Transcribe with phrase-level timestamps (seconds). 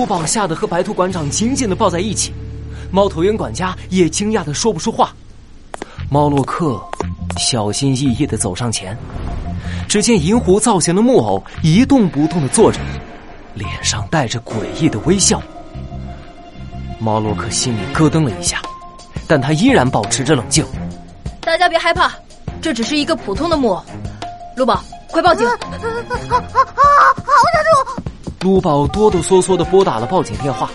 [0.00, 2.32] 卢宝吓得和白兔馆长紧紧的抱在一起，
[2.90, 5.14] 猫头鹰管家也惊讶的说不出话。
[6.08, 6.82] 猫洛克
[7.36, 8.96] 小心翼翼的走上前，
[9.86, 12.80] 只见银狐造型的木偶一动不动的坐着，
[13.52, 15.38] 脸上带着诡异的微笑。
[16.98, 18.62] 猫洛克心里咯噔了一下，
[19.28, 20.64] 但他依然保持着冷静。
[21.42, 22.10] 大家别害怕，
[22.62, 23.84] 这只是一个普通的木偶。
[24.56, 25.46] 卢宝，快报警！
[25.46, 27.22] 好，好，好，好，
[27.94, 27.99] 住！
[28.42, 30.70] 卢宝哆哆嗦嗦的拨打了报警电话，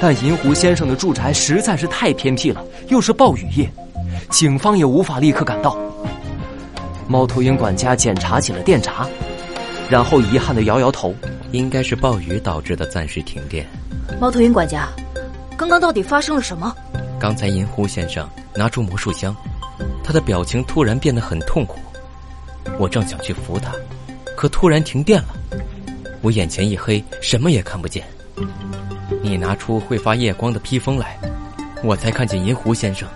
[0.00, 3.70] 但银狐先生的住宅实在是太偏僻了，又是暴雨夜，
[4.30, 5.76] 警方也无法立刻赶到。
[7.06, 9.06] 猫头鹰管家检查起了电闸，
[9.90, 11.14] 然后遗憾的摇摇头，
[11.52, 13.66] 应该是暴雨导致的暂时停电。
[14.18, 14.88] 猫头鹰管家。
[15.58, 16.74] 刚刚到底发生了什么？
[17.18, 19.34] 刚才银狐先生拿出魔术箱，
[20.04, 21.78] 他的表情突然变得很痛苦。
[22.78, 23.72] 我正想去扶他，
[24.36, 25.28] 可突然停电了，
[26.26, 28.04] 我眼前一黑，什么也看不见。
[29.22, 31.16] 你拿出会发夜光的披风来，
[31.84, 33.08] 我才看见银狐先生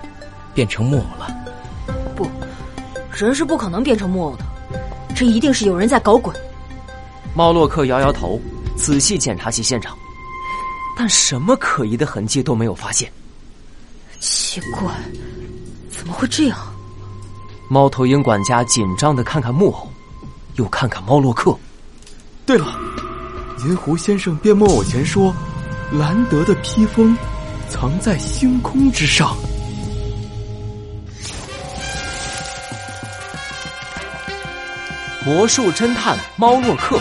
[0.54, 1.28] 变成木偶了。
[2.14, 2.30] 不，
[3.12, 4.44] 人是不可能变成木偶的，
[5.12, 6.32] 这一定是有人在搞鬼。
[7.34, 8.40] 猫洛克摇摇头，
[8.76, 9.98] 仔细检查起现场。
[10.96, 13.10] 但什么可疑的痕迹都没有发现。
[14.20, 14.94] 奇怪，
[15.90, 16.56] 怎么会这样？
[17.68, 19.88] 猫头鹰管家紧张的看看木偶，
[20.54, 21.52] 又看看猫洛克。
[22.46, 22.78] 对了，
[23.66, 25.34] 银狐先生变木偶前说，
[25.92, 27.16] 兰德的披风
[27.68, 29.36] 藏在星空之上。
[35.26, 36.98] 魔术侦探猫洛克，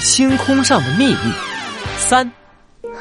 [0.00, 1.32] 星空上的秘密
[1.98, 2.26] 三
[2.82, 2.98] 啊，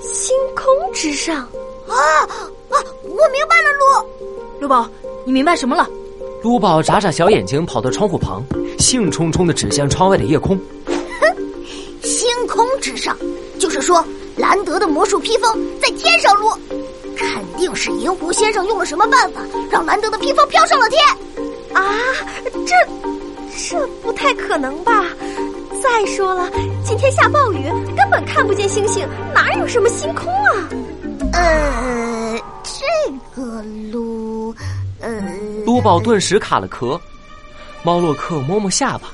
[0.00, 0.34] 星。
[0.56, 2.74] 空之上，啊啊！
[3.02, 4.88] 我明白了，卢卢宝，
[5.24, 5.86] 你明白什么了？
[6.42, 8.42] 卢宝眨眨小眼睛，跑到窗户旁，
[8.78, 10.58] 兴冲冲的指向窗外的夜空。
[12.96, 13.16] 上，
[13.58, 14.04] 就是说
[14.36, 16.50] 兰德的魔术披风在天上，撸，
[17.16, 19.40] 肯定是银狐先生用了什么办法，
[19.70, 21.00] 让兰德的披风飘上了天。
[21.74, 21.84] 啊，
[22.66, 22.74] 这
[23.68, 25.04] 这不太可能吧？
[25.82, 26.50] 再说了，
[26.84, 27.64] 今天下暴雨，
[27.94, 30.68] 根本看不见星星，哪有什么星空啊？
[31.32, 34.54] 呃，这个撸，
[35.00, 35.22] 呃，
[35.66, 37.00] 卢宝顿时卡了壳。
[37.82, 39.12] 猫洛克摸摸下巴，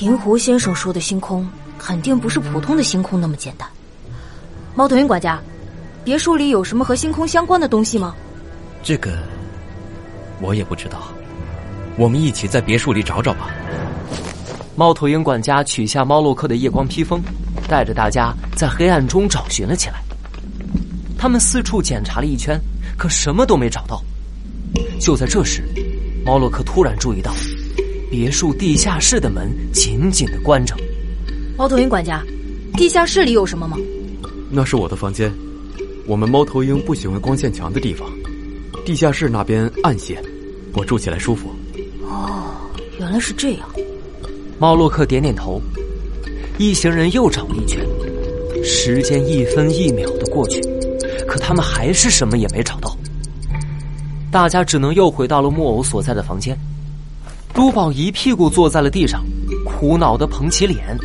[0.00, 1.46] 银狐先生说的星空，
[1.78, 3.68] 肯定不是普通的星空那么简单。
[4.74, 5.40] 猫头鹰管家，
[6.04, 8.14] 别墅里有什么和星空相关的东西吗？
[8.82, 9.18] 这个
[10.40, 11.08] 我也不知道，
[11.96, 13.50] 我们一起在别墅里找找吧。
[14.76, 17.22] 猫头鹰管家取下猫洛克的夜光披风，
[17.66, 20.02] 带着大家在黑暗中找寻了起来。
[21.18, 22.60] 他们四处检查了一圈，
[22.98, 24.02] 可什么都没找到。
[25.00, 25.64] 就在这时，
[26.24, 27.32] 猫洛克突然注意到，
[28.10, 30.76] 别墅地下室的门紧紧的关着。
[31.56, 32.22] 猫头鹰管家，
[32.74, 33.78] 地下室里有什么吗？
[34.50, 35.32] 那是我的房间。
[36.06, 38.06] 我们猫头鹰不喜欢光线强的地方，
[38.84, 40.22] 地下室那边暗些，
[40.74, 41.48] 我住起来舒服。
[42.02, 42.52] 哦，
[42.98, 43.66] 原来是这样。
[44.58, 45.58] 猫洛克点点头，
[46.58, 47.82] 一行人又找了一圈，
[48.62, 50.60] 时间一分一秒的过去，
[51.26, 52.94] 可他们还是什么也没找到。
[54.30, 56.54] 大家只能又回到了木偶所在的房间。
[57.54, 59.24] 珠宝一屁股坐在了地上，
[59.64, 60.96] 苦恼的捧起脸。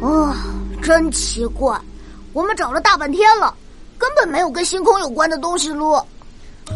[0.00, 0.36] 啊，
[0.82, 1.78] 真奇怪，
[2.32, 3.54] 我们找了大半天了，
[3.98, 5.94] 根本没有跟星空有关的东西撸。
[5.94, 6.74] 唉，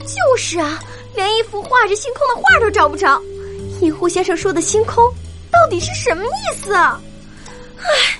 [0.00, 0.78] 就是啊，
[1.14, 3.20] 连一幅画着星空的画都找不着。
[3.80, 5.04] 银狐先生说的星空
[5.52, 7.00] 到底是什么意思啊？
[7.76, 8.18] 唉，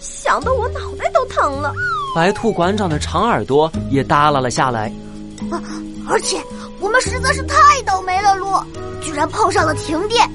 [0.00, 1.72] 想得我脑袋都疼了。
[2.14, 4.92] 白兔馆长的长耳朵也耷拉了下来。
[5.50, 5.62] 啊！
[6.08, 6.42] 而且
[6.80, 8.48] 我们实在是太倒霉了，路
[9.00, 10.28] 居然碰上了停电。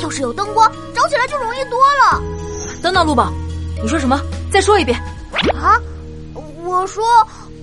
[0.00, 2.22] 要是有灯光，找起来就容易多了。
[2.82, 3.30] 等等，陆宝，
[3.82, 4.20] 你说什么？
[4.50, 4.98] 再说一遍。
[5.54, 5.78] 啊！
[6.64, 7.04] 我说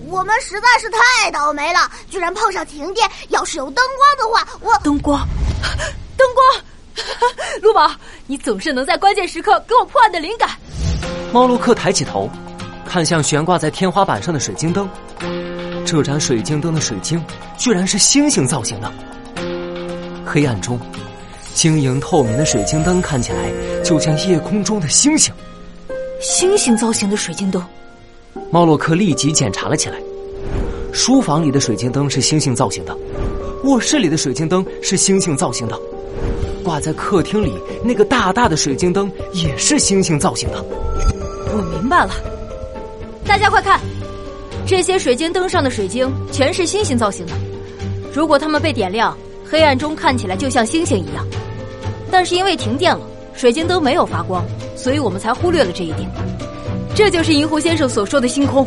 [0.08, 3.10] 我们实在是太倒霉了，居然碰上停电。
[3.30, 5.20] 要是有灯光的话，我灯光。
[6.18, 7.06] 灯光，
[7.62, 7.92] 陆宝，
[8.26, 10.50] 你总是能在关键时刻给我破案的灵感。
[11.32, 12.30] 猫洛克抬起头，
[12.88, 14.90] 看向悬挂在天花板上的水晶灯。
[15.86, 17.24] 这盏水晶灯的水晶
[17.58, 18.92] 居然是星星造型的。
[20.26, 20.80] 黑暗中，
[21.54, 23.52] 晶莹透明的水晶灯看起来
[23.88, 25.34] 就像夜空中的星星。
[26.20, 27.64] 星星造型的水晶灯，
[28.52, 29.98] 猫洛克立即检查了起来。
[30.92, 32.94] 书房里的水晶灯是星星造型的，
[33.64, 35.80] 卧室里的水晶灯是星星造型的。
[36.66, 40.62] 挂在客厅里那个大大的水晶灯也是星星造型的。
[41.54, 42.12] 我明白了，
[43.26, 43.80] 大家快看，
[44.66, 47.32] 这些水晶灯上的水晶全是星星造型的。
[48.14, 49.18] 如果它们被点亮，
[49.50, 51.26] 黑暗中看起来就像星星一样。
[52.12, 53.00] 但是因为停电了，
[53.38, 54.44] 水晶灯没有发光，
[54.76, 56.10] 所以我们才忽略了这一点。
[56.96, 58.66] 这就是银狐先生所说的星空。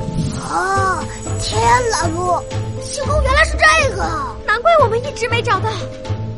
[0.49, 1.05] 啊！
[1.43, 2.39] 天啦，路，
[2.81, 4.03] 星空原来是这个，
[4.47, 5.69] 难怪我们一直没找到。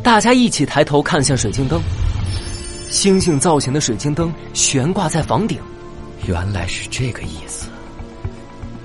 [0.02, 1.78] 大家一起抬头看向水晶灯，
[2.88, 5.58] 星星造型的水晶灯悬挂在房顶。
[6.26, 7.68] 原来是这个意思。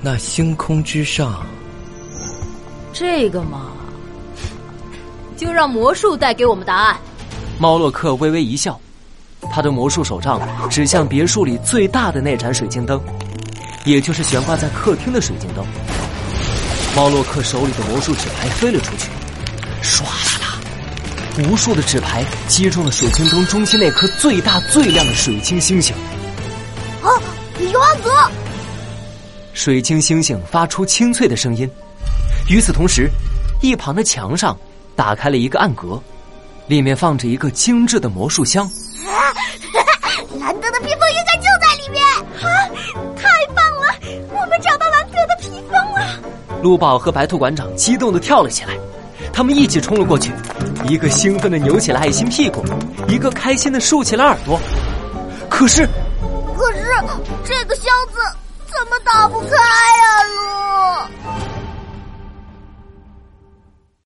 [0.01, 1.45] 那星空之上，
[2.91, 3.67] 这个嘛，
[5.37, 6.97] 就让魔术带给我们答案。
[7.57, 8.79] 猫洛克微微一笑，
[9.51, 13.01] 他的魔术手杖指向别墅里最大的那盏水晶灯，
[13.85, 15.65] 也就是悬挂在客厅的水晶灯。
[16.95, 19.09] 猫洛克手里的魔术纸牌飞了出去，
[19.83, 25.95] 唰啦啦，无数的纸牌击中了水晶灯中心那颗最大最亮的水晶星星。
[27.03, 27.09] 啊，
[27.71, 28.09] 有暗格！
[29.53, 31.69] 水晶星星发出清脆的声音。
[32.49, 33.09] 与此同时，
[33.61, 34.57] 一旁的墙上
[34.95, 36.01] 打开了一个暗格，
[36.67, 38.69] 里面放着一个精致的魔术箱。
[39.07, 39.33] 啊，
[40.39, 42.03] 兰德的披风应该就在里面！
[42.41, 42.47] 啊，
[43.15, 43.93] 太棒了，
[44.31, 46.19] 我们找到兰德的披风了！
[46.61, 48.73] 陆宝和白兔馆长激动的跳了起来，
[49.31, 50.31] 他们一起冲了过去，
[50.87, 52.63] 一个兴奋的扭起了爱心屁股，
[53.07, 54.59] 一个开心的竖起了耳朵。
[55.49, 55.87] 可是，
[56.57, 56.83] 可是
[57.45, 58.19] 这个箱子
[58.65, 61.26] 怎么打不开呀，路？